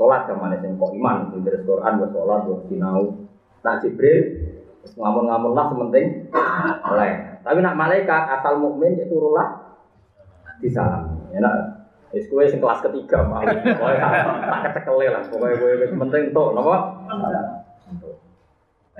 sholat 0.00 0.24
ke 0.24 0.32
mana 0.32 0.56
sing 0.64 0.80
kok 0.80 0.92
iman. 0.96 1.36
Dari 1.44 1.60
Quran 1.60 1.92
buat 2.00 2.10
sholat 2.16 2.38
buat 2.48 2.60
sinau. 2.72 3.28
Nah 3.60 3.74
Jibril 3.84 4.20
ngamun-ngamun 4.96 5.52
lah 5.52 5.66
sementing 5.68 6.32
oleh. 6.88 7.12
Tapi 7.44 7.58
nak 7.60 7.76
malaikat 7.76 8.22
asal 8.40 8.56
mukmin 8.56 8.96
itu 8.96 9.12
rulah 9.12 9.76
di 10.64 10.72
salam. 10.72 11.28
Ya 11.28 11.44
nak 11.44 11.82
Wis 12.12 12.28
kowe 12.28 12.44
sing 12.44 12.60
kelas 12.60 12.84
ketiga 12.84 13.24
mau. 13.24 13.40
Pokoke 13.40 13.96
tak 13.96 14.60
kecekele 14.68 15.06
lah. 15.08 15.24
Pokoke 15.32 15.56
kowe 15.56 15.72
wis 15.80 15.92
penting 15.96 16.22
tuh, 16.36 16.52
napa? 16.52 16.76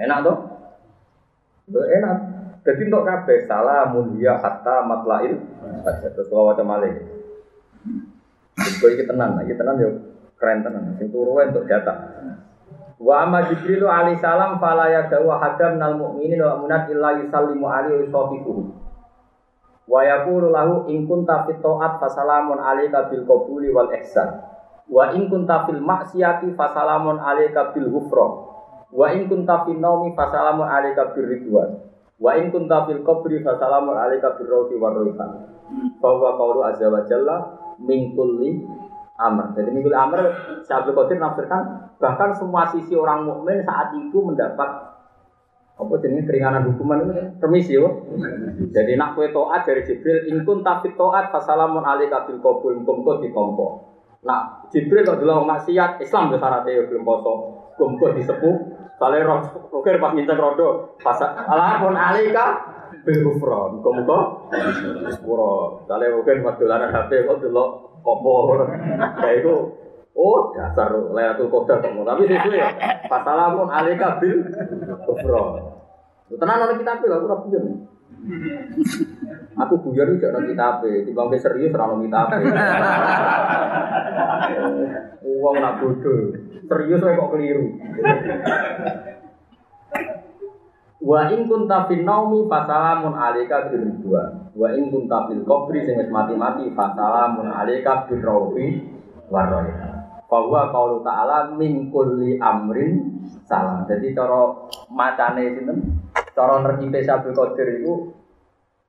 Enak? 0.02 0.18
Tuh 1.70 1.86
enak. 1.86 2.16
Jadi 2.62 2.82
untuk 2.86 3.02
kabeh 3.06 3.38
salamun 3.46 4.18
ya 4.18 4.38
hatta 4.38 4.86
matlail. 4.86 5.34
Terus 5.86 6.30
kalau 6.30 6.50
macam 6.50 6.66
malih. 6.66 6.94
Kowe 8.78 8.90
iki 8.94 9.06
tenan, 9.06 9.38
iki 9.42 9.54
tenan 9.58 9.78
yo 9.82 9.90
keren 10.38 10.62
tenan. 10.62 10.94
Sing 10.98 11.10
turu 11.10 11.38
untuk 11.38 11.66
jatah. 11.66 12.06
Wa 13.02 13.26
amma 13.26 13.50
Jibril 13.50 13.82
alaihi 13.82 14.22
salam 14.22 14.62
fala 14.62 14.86
yadau 14.86 15.26
hadam 15.34 15.74
nal 15.74 15.98
mu'minin 15.98 16.38
wa 16.38 16.62
munat 16.62 16.86
illa 16.86 17.18
yusallimu 17.18 17.66
alaihi 17.66 18.06
wa 18.06 18.10
sahbihi. 18.14 18.54
Wa 19.90 20.00
yaqulu 20.06 20.54
lahu 20.54 20.86
in 20.86 21.10
kunta 21.10 21.42
ta'at 21.42 21.92
fasalamun 21.98 22.62
alayka 22.62 23.10
bil 23.10 23.26
qabuli 23.26 23.74
wal 23.74 23.90
ihsan. 23.98 24.38
Wa 24.86 25.10
in 25.18 25.26
kunta 25.26 25.66
fil 25.66 25.82
fasalamun 26.54 27.18
alayka 27.18 27.74
bil 27.74 27.90
ghufra. 27.90 28.51
Wa 28.92 29.08
in 29.16 29.24
kunta 29.24 29.64
fil 29.64 29.80
naumi 29.80 30.12
fasalamun 30.12 30.68
alayka 30.68 31.16
bir 31.16 31.24
ridwan. 31.24 31.80
Wa 32.20 32.36
in 32.36 32.52
kunta 32.52 32.84
fil 32.84 33.00
qabri 33.00 33.40
fasalamun 33.40 33.96
alayka 33.96 34.36
bir 34.36 34.46
rawti 34.52 34.76
war 34.76 34.92
rayhan. 34.92 35.48
Fa 35.96 36.08
huwa 36.12 36.36
qawlu 36.36 36.60
azza 36.60 36.92
wa 36.92 37.00
jalla 37.08 37.36
min 37.80 38.12
kulli 38.12 38.60
amr. 39.16 39.56
Jadi 39.56 39.72
min 39.72 39.80
kulli 39.80 39.96
amr 39.96 40.20
Syaikhul 40.68 40.92
Qadir 40.92 41.16
nafsirkan 41.16 41.88
bahkan 41.96 42.36
semua 42.36 42.68
sisi 42.68 42.92
orang 42.92 43.24
mukmin 43.24 43.64
saat 43.64 43.96
itu 43.96 44.20
mendapat 44.20 44.92
apa 45.72 45.94
jenis 46.04 46.28
keringanan 46.28 46.68
hukuman 46.68 47.08
itu 47.08 47.12
permisi 47.40 47.80
yo. 47.80 48.04
Jadi 48.76 48.92
nak 49.00 49.16
kue 49.16 49.32
toat 49.32 49.64
dari 49.64 49.88
Jibril 49.88 50.28
ingkun 50.28 50.60
tapi 50.60 50.92
toat 51.00 51.32
fasalamun 51.32 51.80
alika 51.80 52.28
bil 52.28 52.44
kabul 52.44 52.76
kumko 52.84 53.24
ditompo. 53.24 53.66
Nah 54.28 54.68
Jibril 54.68 55.00
kalau 55.00 55.18
dulu 55.18 55.48
maksiat 55.48 56.04
Islam 56.04 56.28
tuh 56.28 56.38
syaratnya 56.38 56.84
belum 56.92 57.02
poso 57.08 57.51
kumko 57.76 58.14
disepuh. 58.14 58.56
Soalnya 59.00 59.26
roh 59.26 59.40
roker 59.72 59.98
pas 59.98 60.14
minta 60.14 60.38
rodo 60.38 60.94
fasalamun 61.02 61.98
alika 61.98 62.46
bil 63.02 63.18
kufron 63.26 63.82
kumko 63.82 64.18
sepuro. 65.10 65.82
Soalnya 65.88 66.14
roker 66.14 66.36
pas 66.44 66.54
dolanan 66.60 66.92
HP 66.92 67.26
kok 67.26 67.40
dulu 67.42 67.64
kompo. 68.02 68.34
Kayak 69.18 69.38
itu 69.42 69.54
Oh, 70.12 70.52
dasar 70.52 70.92
Lailatul 70.92 71.48
Qadar 71.48 71.80
kamu. 71.80 72.04
Tapi 72.04 72.28
sesuai 72.28 72.60
ya. 72.60 72.68
Fasalamun 73.08 73.72
alaika 73.72 74.20
bil 74.20 74.44
kufra. 75.08 75.56
Tenang 76.32 76.64
oleh 76.68 76.76
kita 76.80 76.92
aku 77.00 77.08
ora 77.08 77.36
buyer. 77.40 77.64
Aku 79.56 79.74
buyer 79.84 80.08
iki 80.16 80.24
ora 80.28 80.40
kitab, 80.44 80.84
timbang 80.84 81.32
serius 81.40 81.72
ono 81.72 81.96
kitab. 82.04 82.28
Uang 85.22 85.56
nak 85.62 85.78
bodoh. 85.82 86.34
Serius 86.66 87.02
kok 87.02 87.30
keliru. 87.30 87.78
Wa 91.02 91.26
in 91.34 91.50
kunta 91.50 91.90
fil 91.90 92.06
naumi 92.06 92.46
fasalamun 92.46 93.18
alaika 93.18 93.70
bil 93.70 93.82
ridwan. 93.90 94.54
Wa 94.54 94.70
in 94.70 94.86
kunta 94.90 95.26
fil 95.26 95.42
qabri 95.42 95.82
sing 95.82 95.98
wis 95.98 96.10
mati-mati 96.10 96.70
fasalamun 96.74 97.50
alaika 97.50 98.06
bil 98.06 98.22
rawfi 98.22 98.86
warayha 99.26 99.92
bahwa 100.32 100.72
kalau 100.72 101.04
ta'ala 101.04 101.52
min 101.60 101.92
kulli 101.92 102.40
amrin 102.40 103.20
salam. 103.44 103.84
Jadi 103.84 104.16
cara 104.16 104.48
macane 104.88 105.52
sinten? 105.52 105.78
Cara 106.32 106.64
nerkipe 106.64 107.04
Sabul 107.04 107.36
Qadir 107.36 107.84
itu 107.84 108.16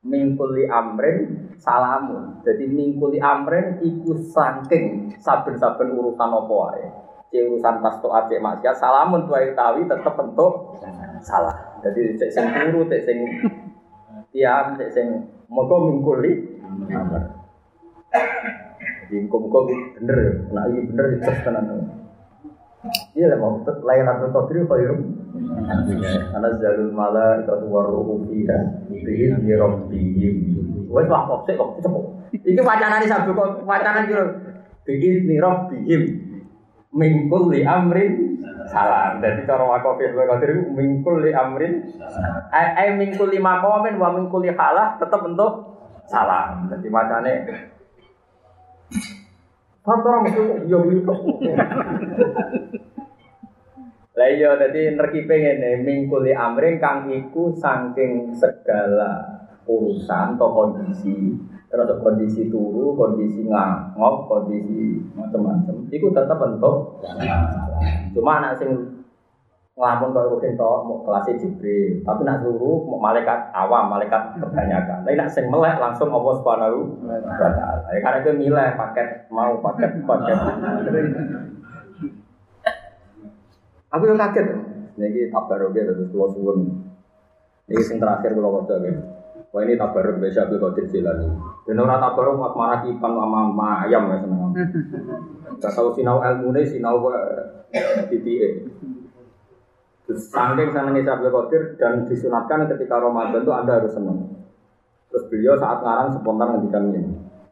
min 0.04 0.36
kulli 0.36 0.68
amrin 0.68 1.48
salamun. 1.56 2.44
Jadi 2.44 2.68
min 2.68 3.00
kulli 3.00 3.24
amrin 3.24 3.80
iku 3.80 4.20
saking 4.20 5.16
saben-saben 5.24 5.96
urusan 5.96 6.30
apa 6.30 6.54
wae. 6.54 6.86
Cek 7.32 7.50
urusan 7.50 7.82
pas 7.82 7.96
to 7.98 8.12
acek 8.12 8.44
maksiat 8.44 8.76
salamun 8.78 9.26
tuai 9.26 9.56
tawi 9.56 9.88
tetep 9.88 10.14
bentuk 10.14 10.78
salah. 11.24 11.80
Jadi 11.82 12.20
cek 12.20 12.30
sing 12.30 12.46
turu, 12.52 12.86
cek 12.92 13.02
sing 13.08 13.18
tiam, 14.36 14.76
cek 14.76 14.92
sing 14.92 15.08
moga 15.48 15.76
min 15.88 16.04
kulli 16.04 16.32
amrin. 16.92 17.26
Jadi 19.08 19.16
muka-muka 19.24 19.60
bener. 19.98 20.20
Nah 20.52 20.68
ini 20.68 20.86
bener 20.92 21.06
itu 21.18 21.32
tenan. 21.48 21.66
Iya 23.16 23.32
lah 23.32 23.38
mau 23.40 23.64
Lailatul 23.64 24.36
Qadri 24.36 24.60
khairum. 24.68 25.02
Karena 25.08 25.23
zalul 26.62 26.92
mala 26.94 27.42
itu 27.42 27.66
waruhu 27.68 28.26
fiha 28.30 28.60
bihi 28.90 29.34
bi 29.42 29.52
rabbihim. 29.58 30.36
Wes 30.94 31.10
lah 31.10 31.26
kok 31.26 31.50
sik 31.50 31.58
kok 31.58 31.82
cepet. 31.82 32.04
Iki 32.46 32.62
wacanane 32.62 33.06
sabu 33.10 33.34
kok 33.34 33.66
wacanan 33.66 34.06
kira 34.06 34.24
bihi 34.86 35.26
bi 35.26 35.36
rabbihim 35.42 36.04
min 36.94 37.28
kulli 37.28 37.66
amrin 37.66 38.38
salam. 38.70 39.18
Jadi 39.22 39.50
cara 39.50 39.66
wakafih 39.66 40.14
wa 40.14 40.24
qadir 40.38 40.70
min 40.70 41.02
kulli 41.02 41.34
amrin 41.34 41.82
ai 42.54 42.94
min 42.94 43.18
kulli 43.18 43.42
maqamin 43.42 43.98
wa 43.98 44.14
min 44.14 44.30
kulli 44.30 44.54
halah 44.54 45.02
tetap 45.02 45.26
bentuk 45.26 45.54
salam. 46.06 46.70
Jadi 46.70 46.88
macane 46.94 47.34
Kantor 49.84 50.24
mesti 50.24 50.44
yo 50.72 50.80
gitu. 50.88 51.12
Lah 54.14 54.30
iya 54.30 54.54
dadi 54.54 54.94
nerkipe 54.94 55.34
ngene 55.34 55.82
mingkuli 55.82 56.38
amring 56.38 56.78
kang 56.78 57.10
iku 57.10 57.50
saking 57.50 58.30
segala 58.38 59.42
urusan 59.66 60.38
atau 60.38 60.54
kondisi 60.54 61.34
terus 61.74 61.98
kondisi 62.06 62.54
turu, 62.54 62.94
kondisi 62.94 63.50
ngangop, 63.50 64.30
kondisi 64.30 65.02
macam-macam. 65.18 65.90
Iku 65.90 66.14
tetap 66.14 66.38
bentuk. 66.38 67.02
Cuma 68.14 68.38
anak 68.38 68.62
sing 68.62 68.70
ngelamun 69.74 70.14
kau 70.14 70.38
rukin 70.38 70.54
toh 70.54 70.86
mau 70.86 71.02
kelas 71.02 71.34
Jibril, 71.34 72.06
tapi 72.06 72.22
nak 72.22 72.46
suruh 72.46 72.86
mau 72.86 73.02
malaikat 73.02 73.50
awam, 73.58 73.90
malaikat 73.90 74.38
kebanyakan. 74.38 75.02
Tapi 75.02 75.18
nak 75.18 75.34
sing 75.34 75.50
melek 75.50 75.82
langsung 75.82 76.14
Allah 76.14 76.34
Subhanahu 76.38 77.02
wa 77.02 77.18
taala. 77.50 77.90
Ya 77.90 78.00
karena 78.06 78.22
itu 78.22 78.32
milih 78.38 78.70
paket 78.78 79.26
mau 79.34 79.58
paket 79.58 79.98
paket. 80.06 80.38
Aku 83.94 84.04
yang 84.10 84.18
kaget. 84.18 84.48
Ini 84.98 85.30
tabarok 85.30 85.74
ya 85.78 85.86
terus 85.86 86.10
keluar 86.10 86.30
suwun. 86.34 86.70
Ini 87.70 87.82
sing 87.82 88.02
terakhir 88.02 88.34
kalau 88.34 88.62
waca 88.62 88.82
ya. 88.82 88.94
Wah 89.54 89.62
ini 89.62 89.78
tabarok 89.78 90.18
biasa 90.18 90.50
Abdul 90.50 90.62
Qadir 90.62 90.86
Jilani. 90.90 91.30
Dan 91.70 91.78
orang 91.78 92.02
tabarok 92.02 92.36
mak 92.42 92.54
marah 92.58 92.80
kipan 92.82 93.14
sama 93.14 93.66
ayam 93.86 94.10
ya 94.10 94.18
seneng. 94.18 94.50
Gak 95.62 95.72
tahu 95.78 95.94
sinau 95.94 96.26
ilmu 96.26 96.58
nih 96.58 96.66
sinau 96.66 97.06
titik. 98.10 98.66
Saking 100.10 100.70
senangnya 100.74 101.14
Abdul 101.14 101.30
Qadir 101.30 101.62
dan 101.78 102.10
disunatkan 102.10 102.66
ketika 102.74 102.98
Ramadan 102.98 103.46
itu 103.46 103.54
Anda 103.54 103.78
harus 103.78 103.94
senang. 103.94 104.26
Terus 105.14 105.30
beliau 105.30 105.54
saat 105.62 105.86
ngarang 105.86 106.10
spontan 106.18 106.58
ngendikan 106.58 106.90
ini, 106.90 107.02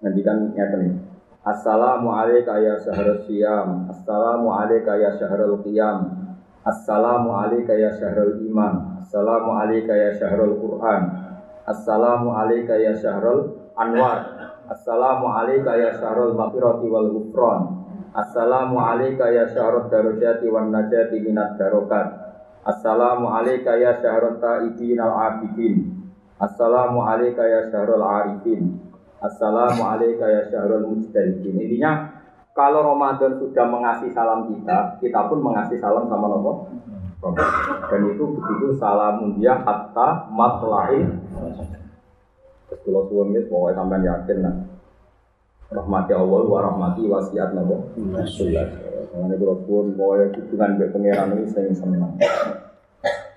ngendikan 0.02 0.50
nyata 0.58 0.82
nih. 0.82 0.94
Assalamualaikum 1.42 2.54
ya 2.62 2.78
syahrul 2.78 3.18
siyam 3.26 3.90
Assalamualaikum 3.90 4.94
ya 4.94 5.10
syahrul 5.18 5.58
qiyam 5.66 6.21
Assalamualaikum 6.62 7.74
ya 7.74 7.90
syahrul 7.90 8.38
iman. 8.46 9.02
Assalamualaikum 9.02 9.98
ya 9.98 10.14
syahrul 10.14 10.62
Quran. 10.62 11.02
Assalamualaikum 11.66 12.78
ya 12.78 12.94
syahrul 12.94 13.74
anwar. 13.74 14.20
Assalamualaikum 14.70 15.74
ya 15.74 15.90
syahrul 15.98 16.38
maghfirati 16.38 16.86
wal 16.86 17.10
ghufran. 17.18 17.62
Assalamualaikum 18.14 19.26
ya 19.34 19.50
syahrul 19.50 19.90
darajati 19.90 20.46
wan 20.54 20.70
najati 20.70 21.18
minat 21.26 21.58
darokat. 21.58 22.08
Assalamualaikum 22.62 23.82
ya 23.82 23.98
syahrul 23.98 24.38
ta'ibin 24.38 25.02
al-abidin 25.02 26.02
Assalamualaikum 26.38 27.42
ya 27.42 27.74
syahrul 27.74 28.06
arifin. 28.06 28.78
Assalamualaikum 29.18 30.30
ya 30.30 30.46
syahrul 30.46 30.94
mujtahidin. 30.94 31.58
Intinya 31.58 32.21
kalau 32.52 32.84
Ramadan 32.84 33.40
sudah 33.40 33.66
mengasih 33.68 34.12
salam 34.12 34.52
kita, 34.52 35.00
kita 35.00 35.20
pun 35.32 35.40
mengasih 35.40 35.80
salam 35.80 36.08
sama 36.12 36.28
Nabi. 36.28 36.68
Dan 37.88 38.02
itu 38.12 38.24
begitu 38.34 38.76
salamun 38.82 39.38
dia 39.38 39.56
hatta 39.56 40.28
matlain. 40.34 41.22
Terus 42.68 42.82
kalau 42.84 43.30
ini 43.30 43.46
pokoknya 43.46 43.78
sampai 43.78 44.04
yakin 44.04 44.38
nah. 44.42 44.56
Rahmati 45.72 46.12
Allah 46.12 46.44
wa 46.44 46.60
rahmati 46.60 47.08
wasiat 47.08 47.56
Nabi. 47.56 47.78
Mengenai 49.12 49.36
kalau 49.40 49.56
suwun 49.64 49.96
pokoknya 49.96 50.36
hubungan 50.40 50.70
dengan 50.80 50.92
pangeran 50.92 51.36
ini 51.36 51.46
saya 51.48 51.72
senang. 51.72 52.16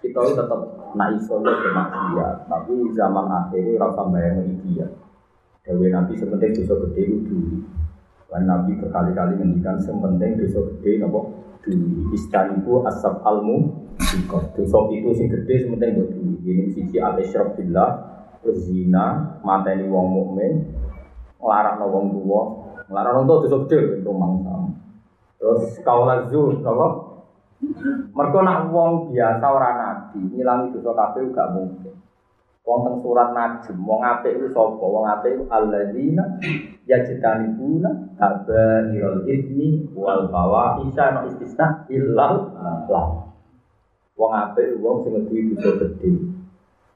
Kita 0.03 0.21
tetap 0.21 0.61
nak 0.95 1.09
iso 1.17 1.41
maksiat, 1.41 2.37
tapi 2.47 2.75
zaman 2.95 3.27
akhir 3.27 3.59
ini 3.59 3.81
rasa 3.81 4.03
bayang 4.11 4.55
dia. 4.63 4.87
Dewi 5.65 5.89
Nabi 5.89 6.13
sepenting 6.15 6.53
dosa 6.61 6.75
gede 6.77 7.03
itu 7.09 7.17
dulu. 7.25 7.57
Dan 8.35 8.51
Nabi 8.51 8.75
berkali-kali 8.83 9.39
menghentikan 9.39 9.79
sepenting 9.79 10.35
dosa 10.35 10.59
gede 10.75 11.07
nopo 11.07 11.31
dulu. 11.63 12.11
Istaniku 12.19 12.83
asap 12.83 13.23
almu 13.23 13.87
dosa 14.59 14.79
itu 14.91 15.09
sing 15.15 15.31
gede 15.31 15.63
sepenting 15.63 15.95
buat 15.95 16.11
dulu. 16.11 16.43
Ini 16.43 16.75
sisi 16.75 16.99
al 16.99 17.15
isyraf 17.23 17.55
zina, 18.59 19.39
mateni 19.47 19.87
wong 19.87 20.07
mukmin, 20.11 20.67
ngelarang 21.39 21.79
wong 21.87 22.05
tua, 22.11 22.43
ngelarang 22.91 23.23
untuk 23.23 23.47
dosa 23.47 23.57
gede 23.71 24.03
itu 24.03 24.11
mangsa. 24.11 24.67
Terus 25.39 25.79
kaulah 25.87 26.27
zuh, 26.27 26.59
nopo 26.59 26.87
Mereka 28.13 28.39
nak 28.45 28.69
wong 28.75 29.15
biasa 29.15 29.47
orang 29.47 29.77
nabi, 29.79 30.21
ngilangi 30.27 30.75
dosa 30.75 30.91
kabeh 30.91 31.31
gak 31.31 31.55
mungkin. 31.55 32.04
Wonten 32.65 33.05
surat 33.05 33.37
Najm, 33.37 33.77
wong 33.85 34.01
apik 34.01 34.41
iku 34.41 34.49
sapa? 34.49 34.85
Wong 34.89 35.05
apik 35.05 35.37
iku 35.37 35.45
alladzina 35.53 36.25
yajtanibuna 36.89 38.17
kabairul 38.17 39.29
itsmi 39.29 39.93
wal 39.93 40.33
fawahisha 40.33 41.13
no 41.13 41.21
istisna 41.29 41.85
illal 41.93 42.57
lah. 42.89 43.29
Wong 44.17 44.33
apik 44.33 44.81
wong 44.81 45.05
sing 45.05 45.13
ngeduwi 45.13 45.53
dosa 45.61 45.77
gedhe. 45.77 46.13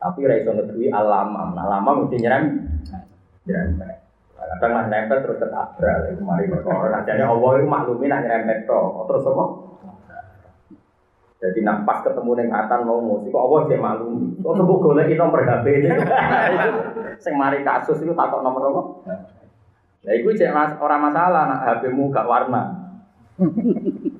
Tapi 0.01 0.25
ra 0.25 0.41
iso 0.41 0.57
ngeduwi 0.57 0.89
alamam. 0.89 1.53
Nah, 1.53 1.69
alamam 1.69 2.09
mesti 2.09 2.17
nyerem. 2.17 2.45
Nyerem. 3.45 3.77
Kadang 4.39 4.73
lah 4.73 4.85
nempel 4.89 5.21
terus 5.21 5.37
ketabrak. 5.37 6.17
Kemarin 6.17 6.49
perkara. 6.49 7.05
Jadi 7.05 7.21
Allah 7.21 7.51
itu 7.61 7.67
maklumi 7.69 8.09
nak 8.09 8.25
nyerempet 8.25 8.65
Terus 8.65 9.29
apa? 9.29 9.45
Jadi 11.39 11.63
nak 11.63 11.87
pas 11.87 12.03
ketemu 12.03 12.35
neng 12.35 12.51
atan 12.51 12.83
mau 12.83 12.99
musik, 12.99 13.31
kok 13.31 13.45
Allah 13.47 13.61
sih 13.71 13.79
maklum. 13.79 14.43
Kok 14.43 14.55
temu 14.59 14.75
golek 14.83 15.15
nomor 15.15 15.47
HP 15.47 15.67
ini. 15.71 15.91
Sing 17.23 17.39
mari 17.39 17.63
kasus 17.63 18.03
itu 18.03 18.11
takut 18.11 18.43
nomor 18.43 18.75
apa? 18.75 18.83
Ya 20.03 20.19
itu 20.19 20.35
cek 20.35 20.51
mas, 20.51 20.75
orang 20.83 21.11
masalah 21.11 21.47
nak 21.47 21.63
HPmu 21.63 22.11
gak 22.11 22.27
warna. 22.27 22.63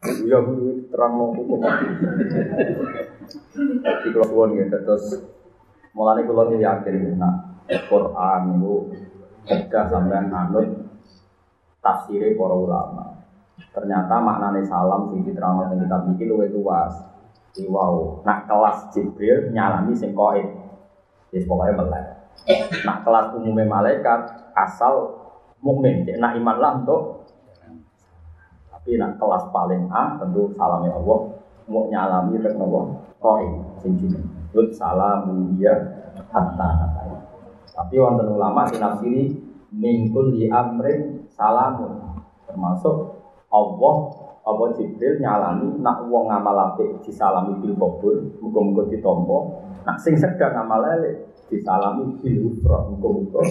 Bu 0.00 0.88
terang 0.88 1.12
mau 1.12 1.36
hukum. 1.36 1.60
Di 4.00 4.08
keluar 4.08 4.48
gitu 4.56 4.76
terus 4.80 5.20
mulai 5.92 6.24
kalau 6.24 6.48
yakin 6.56 7.20
nak 7.20 7.68
Quran 7.68 8.42
itu 8.56 8.74
kerja 9.44 9.92
sampai 9.92 10.24
anut 10.24 10.88
tafsirnya 11.84 12.32
para 12.32 12.56
ulama. 12.56 13.19
Ternyata 13.70 14.18
maknanya 14.18 14.66
salam 14.66 15.06
sing 15.10 15.22
diterangkan 15.22 15.74
yang 15.74 15.86
kita 15.86 15.96
bikin 16.10 16.26
luwih 16.34 16.50
luas. 16.50 16.94
Di 17.50 17.66
wow, 17.66 18.22
nak 18.22 18.46
kelas 18.46 18.94
Jibril 18.94 19.50
nyalami 19.50 19.94
sing 19.94 20.14
koin. 20.14 20.46
Yes, 21.30 21.46
pokoknya 21.46 21.78
melek. 21.78 22.06
Nak 22.86 23.06
kelas 23.06 23.26
umumnya 23.38 23.66
malaikat 23.66 24.20
asal 24.54 25.14
mukmin, 25.62 26.02
nak 26.18 26.34
iman 26.34 26.56
lah 26.58 26.72
untuk 26.82 27.20
tapi 28.80 28.96
nak 28.96 29.20
kelas 29.20 29.44
paling 29.52 29.92
A 29.92 30.16
tentu 30.16 30.48
salamnya 30.56 30.96
Allah 30.96 31.36
mau 31.68 31.84
nyalami 31.92 32.40
tek 32.40 32.56
nopo 32.56 32.96
koin 33.20 33.60
sing 33.76 33.92
jeneng. 34.00 34.24
Lut 34.56 34.72
salam 34.72 35.28
dia 35.60 35.76
hatta 36.32 36.70
Tapi 37.76 37.94
wonten 38.00 38.32
ulama 38.32 38.64
sing 38.72 38.80
nafsiri 38.80 39.36
mingkul 39.68 40.32
di 40.32 40.48
amrin 40.48 41.28
salamun 41.28 42.24
termasuk 42.48 43.19
Allah 43.50 43.94
apa 44.40 44.64
Jibril 44.78 45.20
nyalani 45.20 45.78
nak 45.82 46.06
wong 46.08 46.30
ngamal 46.30 46.78
disalami 47.02 47.58
bil 47.60 47.76
qabul 47.76 48.16
muga-muga 48.40 48.88
ditampa 48.88 49.38
nak 49.84 49.96
sing 50.00 50.16
sedang 50.16 50.54
ngamal 50.54 50.80
elek 50.86 51.28
disalami 51.50 52.14
bil 52.22 52.50
usra 52.50 52.78
muga-muga 52.88 53.42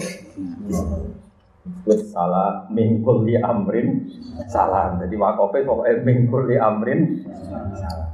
Wis 1.84 2.08
salah 2.08 2.64
mingkul 2.72 3.28
li 3.28 3.36
amrin 3.36 4.08
salam. 4.48 4.96
Jadi 4.96 5.12
wakofe 5.12 5.60
pokoknya 5.60 6.00
mingkul 6.08 6.48
li 6.48 6.56
amrin 6.56 7.20
salam. 7.76 8.10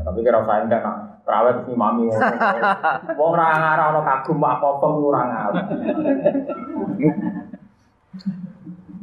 Tapi 0.00 0.18
kira 0.24 0.40
saya 0.48 0.64
enggak 0.64 0.80
nak 0.80 0.96
terawet 1.28 1.56
si 1.68 1.72
mami 1.76 2.08
Wong 2.08 3.30
ora 3.36 3.76
ana 3.76 4.00
kagum 4.00 4.40
apa-apa 4.40 4.86
ora. 4.96 5.22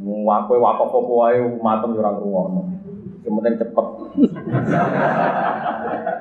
Wakoe 0.07 0.59
wakaf 0.59 0.91
apa 0.91 1.11
wae 1.11 1.39
matem 1.59 1.91
yo 1.95 2.01
ora. 2.01 2.61
Sementing 3.27 3.59
cepet. 3.59 3.87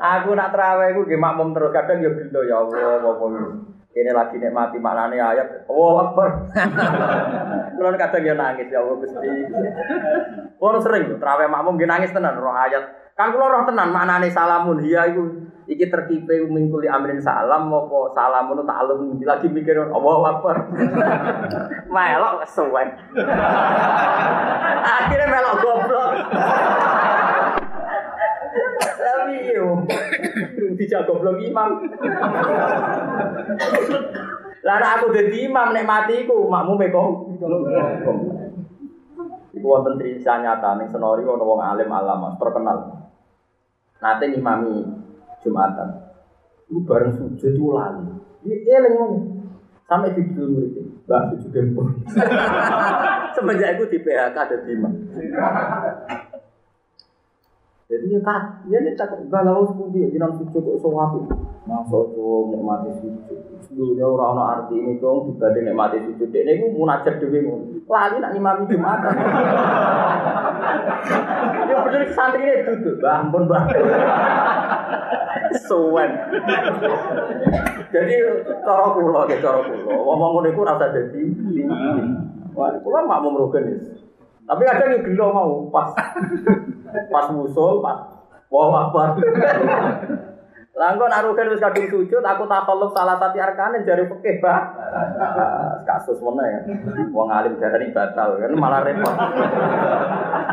aku 0.02 0.30
nak 0.34 0.50
terawih 0.50 0.90
iku 0.90 1.00
nggih 1.06 1.20
makmum 1.22 1.54
terus 1.54 1.70
kadang 1.70 2.02
yo 2.02 2.10
gelo 2.10 2.40
ya 2.42 2.56
Allah 2.66 3.06
apa 3.06 3.26
Ini 3.96 4.12
lagi 4.12 4.36
nikmati 4.36 4.76
maknane 4.76 5.16
ayat. 5.16 5.64
Oh, 5.72 5.96
Akbar. 5.96 6.52
Kulo 7.78 7.88
kadang 7.96 8.26
yo 8.26 8.34
nangis 8.36 8.68
ya 8.68 8.82
Allah 8.82 8.96
Gusti. 9.00 9.28
Kulo 10.58 10.78
sering 10.82 11.16
terawih 11.16 11.48
makmum 11.48 11.78
nggih 11.78 11.88
nangis 11.88 12.12
tenan 12.12 12.36
roh 12.36 12.52
ayat. 12.52 13.14
Kan 13.14 13.32
kulo 13.32 13.48
roh 13.48 13.64
tenan 13.64 13.94
maknane 13.94 14.28
salamun 14.28 14.82
hiya 14.82 15.14
iku 15.14 15.45
iki 15.66 15.90
terkipe 15.90 16.46
mingkuli 16.46 16.86
amrin 16.86 17.18
salam 17.18 17.66
apa 17.74 17.98
salamun 18.14 18.62
ta'alum 18.62 19.18
lagi 19.18 19.50
mikir 19.50 19.74
Allah 19.90 20.16
Akbar. 20.30 20.56
melok 21.94 22.46
kesuwen. 22.46 22.88
Akhirnya 24.96 25.26
melok 25.26 25.56
goblok. 25.58 26.10
Tapi 28.78 29.34
yo, 29.50 29.82
dijak 30.78 31.10
goblok 31.10 31.42
imam. 31.42 31.82
Lah 34.62 34.78
aku 34.98 35.14
dadi 35.14 35.50
imam 35.50 35.74
nek 35.74 35.86
matiku 35.86 36.46
makmu 36.46 36.78
kok. 36.78 37.08
Iku 39.56 39.66
wonten 39.66 39.98
cerita 39.98 40.38
nyata 40.38 40.78
ning 40.78 40.86
senori 40.86 41.26
wong 41.26 41.58
alim 41.58 41.90
alama 41.90 42.38
terkenal. 42.38 43.02
Nate 43.98 44.28
ngimami 44.28 44.95
Jumatan. 45.46 45.88
Iku 46.66 46.82
bareng 46.82 47.14
sujud 47.14 47.38
itu 47.54 47.70
lali. 47.70 48.10
Ini 48.42 48.66
eling 48.66 48.94
ngomong. 48.98 49.24
Sampai 49.86 50.18
di 50.18 50.34
dulu 50.34 50.66
murid 50.66 50.74
Mbak 51.06 51.22
sujud 51.30 51.50
dempur. 51.54 51.86
Semenjak 53.38 53.78
itu 53.78 53.84
di 53.94 53.98
PHK 54.02 54.34
ada 54.34 54.56
imam. 54.66 54.92
Jadi 57.86 58.10
ya 58.10 58.18
kak, 58.18 58.66
ya 58.66 58.82
ini 58.82 58.98
tak 58.98 59.14
galau 59.30 59.62
sepundi, 59.70 60.10
jinan 60.10 60.34
sujud 60.34 60.58
kok 60.58 60.78
sewatu. 60.82 61.22
Masuk 61.70 62.18
tuh 62.18 62.50
nikmati 62.50 62.90
sujud. 62.98 63.38
Orang 63.76 64.36
orang 64.36 64.50
arti 64.56 64.76
ini 64.78 64.96
dong 65.02 65.32
dibanding 65.32 65.68
nikmati 65.68 65.98
sujud. 66.04 66.30
Ini 66.32 66.60
gue 66.60 66.76
munajat 66.76 67.20
dewi 67.20 67.44
Lagi 67.86 68.16
nak 68.20 68.34
imami 68.36 68.68
jumatan. 68.68 69.14
Ya 71.66 71.82
bener 71.82 72.06
santri 72.14 72.46
ini 72.46 72.62
duduk, 72.62 73.02
bah 73.02 73.26
ampun 73.26 73.50
bah. 73.50 73.66
Suwen. 75.66 76.10
Jadi 77.90 78.14
cara 78.62 78.86
kula, 78.94 79.26
cara 79.26 79.60
kula. 79.66 79.94
Ngomong 79.94 80.30
ngono 80.38 80.48
iku 80.50 80.62
rasa 80.62 80.94
dadi. 80.94 81.22
Wah, 82.54 82.70
kula 82.82 83.06
mak 83.06 83.20
mau 83.22 83.34
merugen 83.34 83.66
Tapi 84.46 84.62
kadang 84.62 84.94
yo 84.94 84.98
gelo 85.02 85.26
mau 85.34 85.50
pas 85.74 85.90
pas 87.10 87.26
musul, 87.34 87.82
pas 87.82 87.98
wah 88.46 88.86
akbar. 88.86 89.18
Lah 90.76 90.92
engko 90.92 91.08
nak 91.08 91.24
rugen 91.24 91.48
wis 91.48 91.64
kadung 91.64 91.88
sujud, 91.88 92.20
aku 92.20 92.44
takalluf 92.44 92.92
salah 92.92 93.16
satu 93.16 93.40
arkane 93.40 93.80
jari 93.88 94.04
fikih, 94.12 94.44
Pak. 94.44 94.62
Kasus 95.88 96.20
mana 96.20 96.44
ya? 96.44 96.60
Wong 97.16 97.32
alim 97.32 97.56
darani 97.56 97.96
batal 97.96 98.36
kan 98.36 98.52
malah 98.52 98.84
repot. 98.84 99.16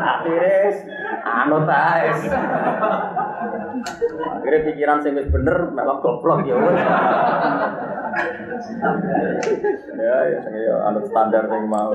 Akhirnya 0.00 0.80
anut 1.28 1.68
ae. 1.68 2.08
Akhirnya 4.40 4.64
pikiran 4.64 5.04
sing 5.04 5.12
wis 5.12 5.28
bener 5.28 5.68
malah 5.76 6.00
goblok 6.00 6.48
ya. 6.48 6.56
Ya 9.92 10.16
ya 10.24 10.38
sing 10.40 10.56
ya 10.56 10.88
anut 10.88 11.04
standar 11.04 11.52
sing 11.52 11.68
mau. 11.68 11.92